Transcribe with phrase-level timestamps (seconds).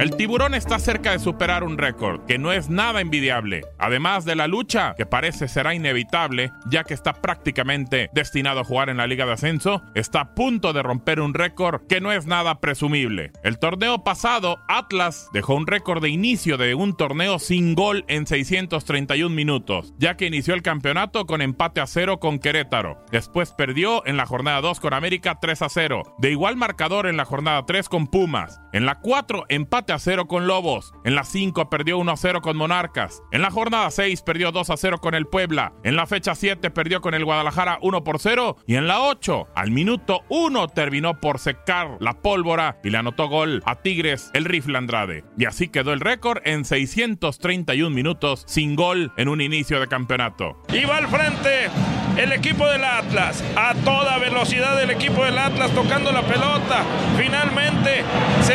[0.00, 3.66] El tiburón está cerca de superar un récord, que no es nada envidiable.
[3.78, 8.88] Además de la lucha, que parece será inevitable, ya que está prácticamente destinado a jugar
[8.88, 12.24] en la Liga de Ascenso, está a punto de romper un récord que no es
[12.24, 13.32] nada presumible.
[13.44, 18.26] El torneo pasado, Atlas dejó un récord de inicio de un torneo sin gol en
[18.26, 23.04] 631 minutos, ya que inició el campeonato con empate a cero con Querétaro.
[23.12, 26.14] Después perdió en la jornada 2 con América 3 a 0.
[26.16, 28.62] De igual marcador en la jornada 3 con Pumas.
[28.72, 30.94] En la 4, empate a 0 con Lobos.
[31.04, 33.22] En la 5, perdió 1 a 0 con Monarcas.
[33.32, 35.72] En la jornada 6, perdió 2 a 0 con el Puebla.
[35.82, 38.56] En la fecha 7, perdió con el Guadalajara 1 por 0.
[38.66, 43.28] Y en la 8, al minuto 1, terminó por secar la pólvora y le anotó
[43.28, 45.24] gol a Tigres el rifle Andrade.
[45.36, 50.62] Y así quedó el récord en 631 minutos sin gol en un inicio de campeonato.
[50.72, 51.68] Y va al frente
[52.16, 53.42] el equipo del Atlas.
[53.56, 56.84] A toda velocidad el equipo del Atlas tocando la pelota.
[57.16, 58.04] Finalmente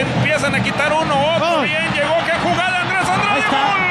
[0.02, 1.62] empiezan a quitar uno, otro.
[1.62, 2.16] Bien, llegó.
[2.26, 3.85] ¡Qué jugada Andrés Andrade!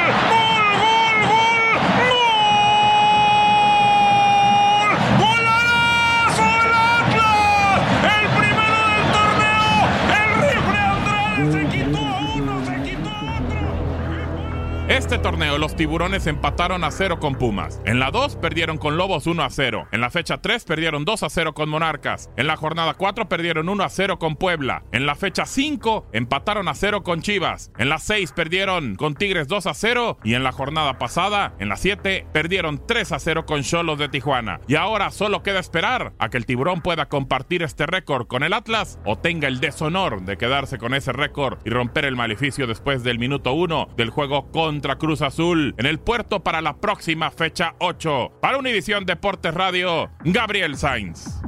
[14.94, 17.80] Este torneo los tiburones empataron a 0 con Pumas.
[17.84, 19.88] En la 2 perdieron con Lobos 1 a 0.
[19.90, 22.30] En la fecha 3 perdieron 2 a 0 con Monarcas.
[22.36, 24.84] En la jornada 4 perdieron 1 a 0 con Puebla.
[24.92, 27.72] En la fecha 5 empataron a 0 con Chivas.
[27.76, 30.18] En la 6 perdieron con Tigres 2 a 0.
[30.22, 34.08] Y en la jornada pasada, en la 7, perdieron 3 a 0 con Cholos de
[34.08, 34.60] Tijuana.
[34.68, 38.52] Y ahora solo queda esperar a que el tiburón pueda compartir este récord con el
[38.52, 43.02] Atlas o tenga el deshonor de quedarse con ese récord y romper el maleficio después
[43.02, 47.74] del minuto 1 del juego contra Cruz Azul en el puerto para la próxima fecha
[47.78, 48.32] 8.
[48.40, 51.40] Para Univisión Deportes Radio, Gabriel Sainz.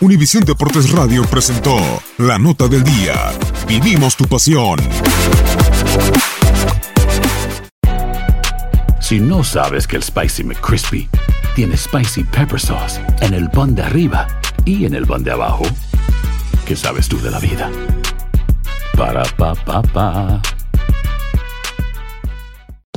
[0.00, 1.76] Univisión Deportes Radio presentó
[2.18, 3.32] La Nota del Día.
[3.66, 4.78] Vivimos tu pasión.
[9.00, 11.08] Si no sabes que el Spicy McCrispy
[11.54, 14.26] tiene Spicy Pepper Sauce en el pan de arriba
[14.64, 15.64] y en el pan de abajo,
[16.64, 17.70] ¿qué sabes tú de la vida?
[18.96, 20.40] Para, pa, pa, pa.